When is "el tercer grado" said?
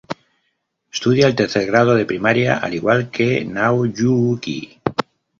1.27-1.93